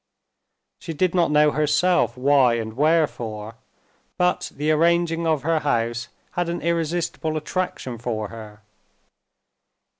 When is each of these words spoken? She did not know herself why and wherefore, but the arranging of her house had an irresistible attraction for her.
She 0.79 0.93
did 0.93 1.13
not 1.13 1.29
know 1.29 1.51
herself 1.51 2.17
why 2.17 2.55
and 2.55 2.73
wherefore, 2.73 3.53
but 4.17 4.51
the 4.55 4.71
arranging 4.71 5.27
of 5.27 5.43
her 5.43 5.59
house 5.59 6.07
had 6.31 6.49
an 6.49 6.59
irresistible 6.61 7.37
attraction 7.37 7.99
for 7.99 8.29
her. 8.29 8.61